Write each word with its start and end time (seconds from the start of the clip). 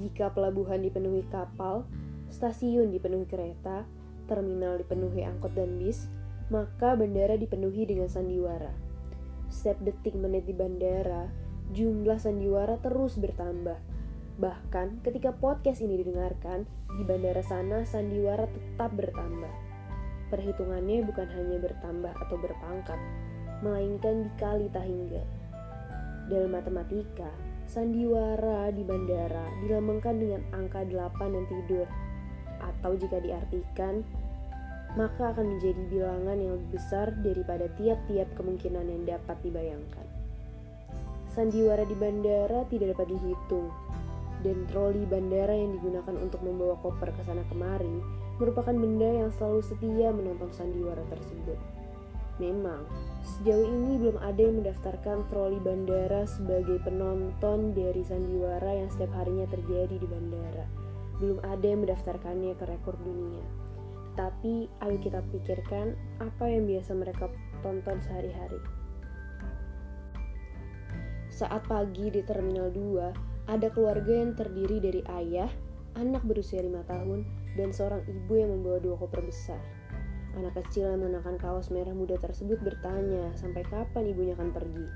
Jika 0.00 0.32
pelabuhan 0.32 0.80
dipenuhi 0.80 1.24
kapal, 1.28 1.84
stasiun 2.32 2.88
dipenuhi 2.88 3.28
kereta, 3.28 3.84
terminal 4.28 4.80
dipenuhi 4.80 5.24
angkot 5.24 5.52
dan 5.52 5.76
bis, 5.76 6.08
maka 6.48 6.96
bandara 6.96 7.36
dipenuhi 7.36 7.84
dengan 7.84 8.08
sandiwara. 8.08 8.72
Setiap 9.52 9.82
detik 9.84 10.16
menit 10.16 10.48
di 10.48 10.54
bandara, 10.56 11.30
jumlah 11.76 12.16
sandiwara 12.16 12.80
terus 12.80 13.18
bertambah. 13.20 13.78
Bahkan 14.40 15.04
ketika 15.04 15.36
podcast 15.36 15.84
ini 15.84 16.00
didengarkan, 16.00 16.64
di 16.96 17.02
bandara 17.04 17.44
sana 17.44 17.84
sandiwara 17.84 18.48
tetap 18.48 18.96
bertambah. 18.96 19.52
Perhitungannya 20.32 21.04
bukan 21.04 21.28
hanya 21.28 21.58
bertambah 21.60 22.12
atau 22.14 22.36
berpangkat, 22.38 22.98
melainkan 23.60 24.28
dikali 24.28 24.66
tak 24.72 24.84
hingga. 24.84 25.22
Dalam 26.28 26.50
matematika, 26.52 27.30
sandiwara 27.68 28.72
di 28.72 28.82
bandara 28.82 29.46
dilambangkan 29.64 30.16
dengan 30.16 30.42
angka 30.54 30.84
8 30.86 31.34
dan 31.34 31.44
tidur. 31.48 31.86
Atau 32.60 32.96
jika 33.00 33.20
diartikan, 33.24 34.04
maka 34.98 35.32
akan 35.32 35.56
menjadi 35.56 35.82
bilangan 35.88 36.36
yang 36.36 36.52
lebih 36.58 36.70
besar 36.76 37.14
daripada 37.22 37.70
tiap-tiap 37.78 38.28
kemungkinan 38.34 38.84
yang 38.84 39.02
dapat 39.06 39.36
dibayangkan. 39.42 40.06
Sandiwara 41.30 41.86
di 41.86 41.94
bandara 41.94 42.66
tidak 42.66 42.98
dapat 42.98 43.06
dihitung, 43.14 43.70
dan 44.40 44.64
troli 44.72 45.04
bandara 45.04 45.52
yang 45.52 45.76
digunakan 45.76 46.16
untuk 46.16 46.40
membawa 46.40 46.74
koper 46.80 47.12
ke 47.12 47.22
sana 47.28 47.44
kemari 47.52 48.00
merupakan 48.40 48.72
benda 48.72 49.24
yang 49.24 49.30
selalu 49.36 49.60
setia 49.60 50.08
menonton 50.16 50.48
sandiwara 50.56 51.04
tersebut. 51.12 51.60
Memang, 52.40 52.88
sejauh 53.20 53.68
ini 53.68 54.00
belum 54.00 54.16
ada 54.16 54.40
yang 54.40 54.64
mendaftarkan 54.64 55.28
troli 55.28 55.60
bandara 55.60 56.24
sebagai 56.24 56.80
penonton 56.80 57.76
dari 57.76 58.00
sandiwara 58.00 58.80
yang 58.80 58.88
setiap 58.88 59.12
harinya 59.12 59.44
terjadi 59.52 60.00
di 60.00 60.08
bandara. 60.08 60.64
Belum 61.20 61.36
ada 61.44 61.66
yang 61.68 61.84
mendaftarkannya 61.84 62.56
ke 62.56 62.64
rekor 62.64 62.96
dunia. 63.04 63.44
Tapi 64.16 64.72
ayo 64.80 64.96
kita 65.04 65.20
pikirkan 65.28 65.92
apa 66.24 66.48
yang 66.48 66.64
biasa 66.64 66.96
mereka 66.96 67.28
tonton 67.60 68.00
sehari-hari. 68.00 68.60
Saat 71.28 71.68
pagi 71.68 72.08
di 72.08 72.24
Terminal 72.24 72.72
2, 72.72 73.52
ada 73.52 73.68
keluarga 73.68 74.12
yang 74.12 74.32
terdiri 74.32 74.80
dari 74.80 75.00
ayah, 75.20 75.48
anak 75.96 76.24
berusia 76.24 76.64
5 76.64 76.88
tahun, 76.88 77.24
dan 77.54 77.68
seorang 77.72 78.02
ibu 78.08 78.32
yang 78.36 78.50
membawa 78.54 78.78
dua 78.78 78.96
koper 79.00 79.24
besar. 79.26 79.58
Anak 80.38 80.54
kecil 80.62 80.86
yang 80.94 81.02
mengenakan 81.02 81.40
kaos 81.42 81.74
merah 81.74 81.90
muda 81.90 82.14
tersebut 82.20 82.62
bertanya 82.62 83.34
sampai 83.34 83.66
kapan 83.66 84.14
ibunya 84.14 84.38
akan 84.38 84.54
pergi. 84.54 84.86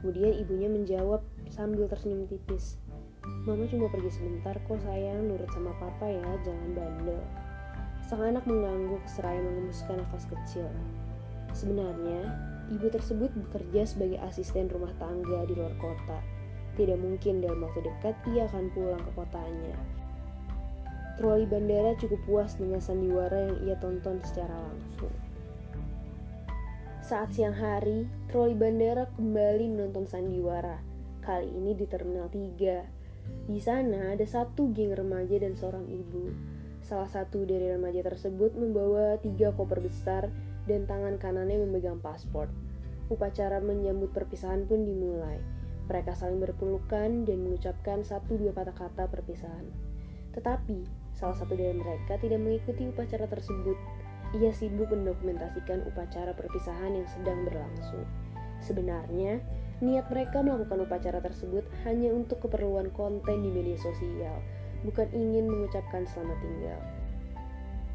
Kemudian 0.00 0.32
ibunya 0.40 0.68
menjawab 0.72 1.20
sambil 1.52 1.84
tersenyum 1.88 2.24
tipis. 2.28 2.80
Mama 3.44 3.64
cuma 3.68 3.88
pergi 3.88 4.20
sebentar 4.20 4.56
kok 4.68 4.80
sayang, 4.84 5.28
nurut 5.28 5.48
sama 5.52 5.72
papa 5.80 6.08
ya, 6.08 6.28
jangan 6.44 6.70
bandel. 6.76 7.20
Sang 8.04 8.20
anak 8.20 8.44
mengangguk 8.44 9.00
seraya 9.08 9.40
mengembuskan 9.40 10.00
nafas 10.00 10.28
kecil. 10.28 10.68
Sebenarnya, 11.56 12.36
ibu 12.68 12.88
tersebut 12.92 13.32
bekerja 13.32 13.88
sebagai 13.88 14.20
asisten 14.28 14.68
rumah 14.68 14.92
tangga 15.00 15.48
di 15.48 15.56
luar 15.56 15.72
kota. 15.80 16.20
Tidak 16.76 17.00
mungkin 17.00 17.40
dalam 17.40 17.64
waktu 17.64 17.84
dekat 17.84 18.16
ia 18.32 18.44
akan 18.48 18.68
pulang 18.76 19.00
ke 19.00 19.10
kotanya. 19.16 19.76
Troli 21.14 21.46
bandara 21.46 21.94
cukup 21.94 22.18
puas 22.26 22.58
dengan 22.58 22.82
sandiwara 22.82 23.46
yang 23.46 23.58
ia 23.62 23.78
tonton 23.78 24.18
secara 24.26 24.50
langsung. 24.50 25.14
Saat 27.04 27.38
siang 27.38 27.54
hari, 27.54 28.10
troli 28.26 28.58
bandara 28.58 29.06
kembali 29.14 29.70
menonton 29.70 30.10
sandiwara. 30.10 30.82
Kali 31.22 31.54
ini 31.54 31.70
di 31.78 31.86
Terminal 31.86 32.26
3. 32.26 33.46
Di 33.46 33.60
sana 33.62 34.10
ada 34.10 34.26
satu 34.26 34.74
geng 34.74 34.90
remaja 34.90 35.38
dan 35.38 35.54
seorang 35.54 35.86
ibu. 35.86 36.34
Salah 36.82 37.06
satu 37.06 37.46
dari 37.46 37.70
remaja 37.70 38.02
tersebut 38.02 38.58
membawa 38.58 39.14
tiga 39.22 39.54
koper 39.54 39.78
besar 39.84 40.32
dan 40.66 40.82
tangan 40.88 41.14
kanannya 41.22 41.62
memegang 41.62 42.02
paspor. 42.02 42.50
Upacara 43.06 43.62
menyambut 43.62 44.10
perpisahan 44.10 44.66
pun 44.66 44.82
dimulai. 44.82 45.38
Mereka 45.86 46.16
saling 46.16 46.42
berpelukan 46.42 47.22
dan 47.22 47.38
mengucapkan 47.38 48.02
satu 48.02 48.34
dua 48.34 48.50
kata-kata 48.56 49.06
perpisahan. 49.12 49.68
Tetapi 50.32 51.03
Salah 51.14 51.38
satu 51.38 51.54
dari 51.54 51.78
mereka 51.78 52.18
tidak 52.18 52.42
mengikuti 52.42 52.90
upacara 52.90 53.30
tersebut. 53.30 53.78
Ia 54.34 54.50
sibuk 54.50 54.90
mendokumentasikan 54.90 55.86
upacara 55.86 56.34
perpisahan 56.34 56.98
yang 56.98 57.06
sedang 57.06 57.46
berlangsung. 57.46 58.02
Sebenarnya, 58.58 59.38
niat 59.78 60.10
mereka 60.10 60.42
melakukan 60.42 60.82
upacara 60.82 61.22
tersebut 61.22 61.62
hanya 61.86 62.10
untuk 62.10 62.42
keperluan 62.42 62.90
konten 62.98 63.46
di 63.46 63.50
media 63.54 63.78
sosial, 63.78 64.42
bukan 64.82 65.06
ingin 65.14 65.46
mengucapkan 65.46 66.02
selamat 66.10 66.38
tinggal. 66.42 66.80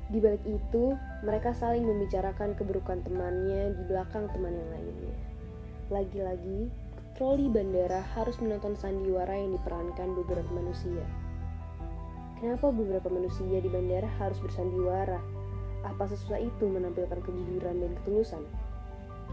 Di 0.10 0.18
balik 0.18 0.42
itu, 0.48 0.98
mereka 1.22 1.54
saling 1.54 1.86
membicarakan 1.86 2.58
keburukan 2.58 3.06
temannya 3.06 3.78
di 3.78 3.84
belakang 3.86 4.26
teman 4.34 4.58
yang 4.58 4.70
lainnya. 4.74 5.16
Lagi-lagi, 5.94 6.72
troli 7.14 7.46
bandara 7.46 8.02
harus 8.18 8.40
menonton 8.42 8.74
sandiwara 8.74 9.38
yang 9.38 9.54
diperankan 9.54 10.10
beberapa 10.18 10.50
manusia. 10.50 11.06
Kenapa 12.40 12.72
beberapa 12.72 13.12
manusia 13.12 13.60
di 13.60 13.68
bandara 13.68 14.08
harus 14.16 14.40
bersandiwara? 14.40 15.20
Apa 15.84 16.08
sesusah 16.08 16.40
itu 16.40 16.72
menampilkan 16.72 17.20
kejujuran 17.20 17.84
dan 17.84 17.92
ketulusan? 18.00 18.44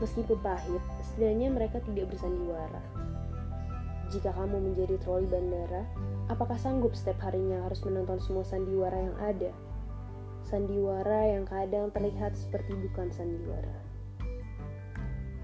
Meskipun 0.03 0.35
pahit, 0.43 0.83
setidaknya 1.07 1.55
mereka 1.55 1.79
tidak 1.87 2.11
bersandiwara. 2.11 2.83
Jika 4.11 4.35
kamu 4.35 4.59
menjadi 4.59 4.99
troli 4.99 5.23
bandara, 5.31 5.87
apakah 6.27 6.59
sanggup 6.59 6.99
setiap 6.99 7.23
harinya 7.23 7.63
harus 7.63 7.79
menonton 7.87 8.19
semua 8.19 8.43
sandiwara 8.43 8.99
yang 8.99 9.17
ada? 9.23 9.55
Sandiwara 10.43 11.31
yang 11.31 11.47
kadang 11.47 11.95
terlihat 11.95 12.35
seperti 12.35 12.75
bukan 12.91 13.15
sandiwara. 13.15 13.87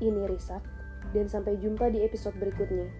Ini 0.02 0.26
Risak, 0.26 0.66
dan 1.14 1.30
sampai 1.30 1.62
jumpa 1.62 1.94
di 1.94 2.02
episode 2.02 2.34
berikutnya. 2.42 2.90